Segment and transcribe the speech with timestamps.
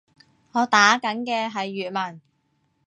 [0.53, 2.19] 我打緊嘅係粵文